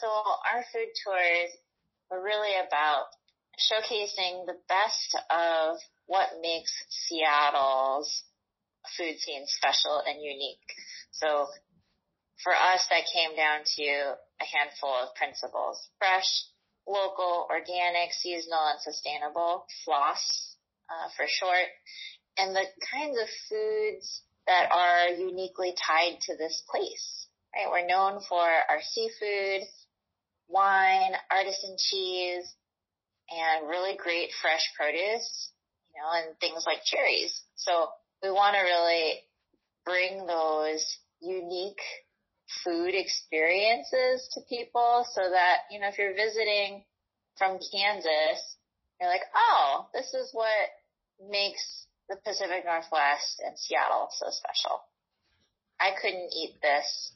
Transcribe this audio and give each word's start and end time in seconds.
so 0.00 0.08
our 0.08 0.64
food 0.72 0.90
tours 1.04 1.50
were 2.10 2.22
really 2.22 2.56
about 2.56 3.06
showcasing 3.60 4.46
the 4.46 4.56
best 4.68 5.16
of 5.30 5.76
what 6.06 6.40
makes 6.40 6.72
Seattle's 6.88 8.24
food 8.96 9.18
scene 9.18 9.44
special 9.46 10.02
and 10.06 10.22
unique. 10.22 10.58
So 11.12 11.46
for 12.42 12.52
us, 12.52 12.86
that 12.88 13.04
came 13.12 13.36
down 13.36 13.60
to 13.76 14.16
a 14.40 14.44
handful 14.44 14.90
of 14.90 15.14
principles. 15.14 15.76
Fresh, 15.98 16.48
local, 16.88 17.46
organic, 17.50 18.12
seasonal, 18.12 18.72
and 18.72 18.80
sustainable, 18.80 19.66
FLOSS 19.84 20.56
uh, 20.88 21.08
for 21.16 21.26
short, 21.28 21.68
and 22.38 22.56
the 22.56 22.64
kinds 22.90 23.18
of 23.20 23.28
foods 23.48 24.22
that 24.46 24.72
are 24.72 25.08
uniquely 25.08 25.74
tied 25.76 26.18
to 26.22 26.36
this 26.36 26.62
place. 26.70 27.26
Right? 27.54 27.68
We're 27.70 27.86
known 27.86 28.20
for 28.28 28.40
our 28.40 28.80
seafood, 28.80 29.68
wine, 30.50 31.12
artisan 31.30 31.76
cheese, 31.78 32.54
and 33.30 33.68
really 33.68 33.96
great 33.96 34.30
fresh 34.42 34.62
produce, 34.76 35.52
you 35.94 36.00
know, 36.02 36.10
and 36.12 36.38
things 36.40 36.64
like 36.66 36.84
cherries. 36.84 37.42
So 37.54 37.88
we 38.22 38.30
want 38.30 38.56
to 38.56 38.62
really 38.62 39.20
bring 39.84 40.26
those 40.26 40.84
unique 41.20 41.80
food 42.64 42.94
experiences 42.94 44.28
to 44.34 44.40
people 44.48 45.06
so 45.14 45.22
that, 45.30 45.70
you 45.70 45.80
know, 45.80 45.88
if 45.88 45.98
you're 45.98 46.14
visiting 46.14 46.82
from 47.38 47.58
Kansas, 47.72 48.56
you're 49.00 49.08
like, 49.08 49.24
oh, 49.34 49.86
this 49.94 50.12
is 50.12 50.30
what 50.32 50.68
makes 51.30 51.86
the 52.08 52.16
Pacific 52.24 52.64
Northwest 52.64 53.40
and 53.46 53.56
Seattle 53.56 54.08
so 54.12 54.26
special. 54.30 54.82
I 55.78 55.92
couldn't 56.00 56.34
eat 56.36 56.60
this 56.60 57.12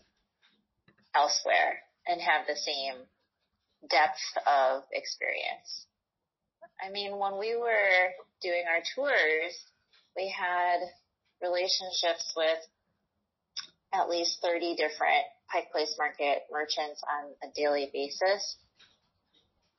elsewhere 1.14 1.80
and 2.06 2.20
have 2.20 2.46
the 2.46 2.56
same 2.56 3.05
depth 3.90 4.20
of 4.46 4.82
experience. 4.92 5.86
I 6.84 6.90
mean, 6.90 7.18
when 7.18 7.38
we 7.38 7.56
were 7.56 8.12
doing 8.42 8.64
our 8.68 8.82
tours, 8.94 9.54
we 10.16 10.28
had 10.28 10.78
relationships 11.42 12.32
with 12.36 12.58
at 13.92 14.08
least 14.08 14.41
30 14.42 14.76
different 14.76 15.24
Pike 15.50 15.70
Place 15.70 15.94
Market 15.98 16.42
merchants 16.50 17.00
on 17.04 17.30
a 17.48 17.52
daily 17.54 17.91
basis. 17.92 18.56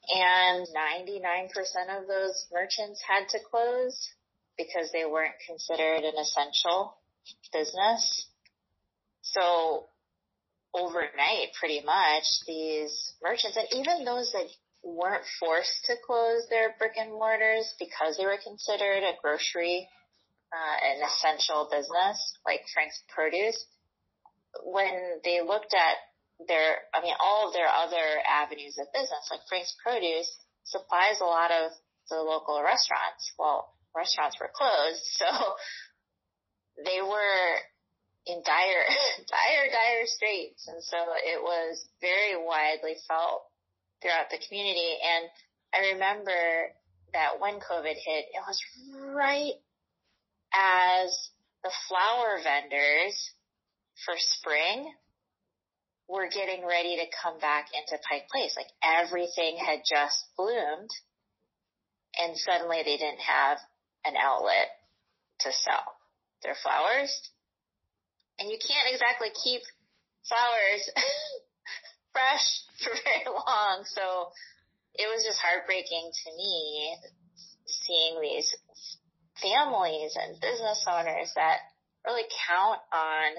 And 0.07 0.67
99% 0.67 1.99
of 1.99 2.07
those 2.07 2.47
merchants 2.53 3.01
had 3.07 3.27
to 3.29 3.39
close 3.39 4.09
because 4.57 4.91
they 4.93 5.05
weren't 5.05 5.33
considered 5.45 6.03
an 6.03 6.13
essential 6.19 6.95
business. 7.51 8.27
So 9.21 9.87
overnight, 10.75 11.55
pretty 11.59 11.81
much, 11.83 12.23
these 12.47 13.13
merchants 13.23 13.57
and 13.57 13.67
even 13.73 14.05
those 14.05 14.31
that 14.33 14.47
weren't 14.83 15.25
forced 15.39 15.85
to 15.85 15.95
close 16.05 16.45
their 16.49 16.75
brick 16.77 16.93
and 16.97 17.11
mortars 17.11 17.73
because 17.79 18.17
they 18.17 18.25
were 18.25 18.37
considered 18.43 19.01
a 19.01 19.17
grocery, 19.21 19.89
uh, 20.53 20.77
an 20.85 21.01
essential 21.01 21.67
business 21.71 22.17
like 22.45 22.61
Frank's 22.73 23.01
Produce. 23.09 23.57
When 24.63 25.19
they 25.23 25.41
looked 25.41 25.73
at 25.73 25.97
their, 26.47 26.77
I 26.93 27.01
mean, 27.01 27.15
all 27.19 27.47
of 27.47 27.53
their 27.53 27.67
other 27.67 28.21
avenues 28.27 28.77
of 28.77 28.87
business, 28.93 29.27
like 29.31 29.41
Frank's 29.49 29.75
Produce 29.83 30.29
supplies 30.63 31.19
a 31.19 31.25
lot 31.25 31.51
of 31.51 31.71
the 32.09 32.17
local 32.17 32.61
restaurants. 32.61 33.33
Well, 33.39 33.73
restaurants 33.95 34.37
were 34.39 34.51
closed, 34.53 35.01
so 35.17 35.27
they 36.83 37.01
were 37.01 37.57
in 38.25 38.41
dire, 38.45 38.85
dire, 39.29 39.69
dire 39.71 40.05
straits. 40.05 40.67
And 40.67 40.83
so 40.83 40.97
it 41.23 41.41
was 41.41 41.85
very 42.01 42.35
widely 42.37 42.95
felt 43.07 43.43
throughout 44.01 44.29
the 44.29 44.41
community. 44.47 44.97
And 45.01 45.29
I 45.73 45.93
remember 45.93 46.71
that 47.13 47.39
when 47.39 47.55
COVID 47.55 47.95
hit, 47.95 48.25
it 48.33 48.43
was 48.47 48.59
right 49.13 49.53
as 50.53 51.29
the 51.63 51.71
flower 51.87 52.39
vendors 52.43 53.15
for 54.05 54.13
spring 54.17 54.91
were 56.07 56.29
getting 56.29 56.65
ready 56.65 56.97
to 56.97 57.17
come 57.23 57.39
back 57.39 57.67
into 57.73 58.01
Pike 58.07 58.27
Place. 58.29 58.55
Like 58.55 58.69
everything 58.83 59.57
had 59.57 59.79
just 59.89 60.25
bloomed 60.37 60.89
and 62.17 62.37
suddenly 62.37 62.81
they 62.85 62.97
didn't 62.97 63.19
have 63.19 63.57
an 64.05 64.13
outlet 64.15 64.69
to 65.41 65.51
sell 65.51 65.83
their 66.43 66.55
flowers. 66.61 67.11
And 68.39 68.49
you 68.49 68.57
can't 68.59 68.91
exactly 68.91 69.29
keep 69.43 69.61
flowers 70.27 70.83
fresh 72.11 72.45
for 72.83 72.91
very 73.03 73.25
long. 73.31 73.83
So 73.85 74.31
it 74.95 75.07
was 75.07 75.23
just 75.23 75.39
heartbreaking 75.39 76.11
to 76.11 76.29
me 76.35 76.97
seeing 77.67 78.21
these 78.21 78.49
families 79.41 80.15
and 80.15 80.39
business 80.39 80.85
owners 80.87 81.31
that 81.35 81.59
really 82.05 82.23
count 82.47 82.79
on 82.93 83.31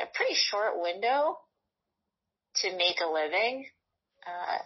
a 0.00 0.06
pretty 0.14 0.34
short 0.34 0.80
window 0.80 1.38
to 2.56 2.76
make 2.76 3.00
a 3.00 3.10
living 3.10 3.66
uh, 4.26 4.58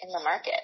in 0.00 0.08
the 0.10 0.20
market. 0.20 0.60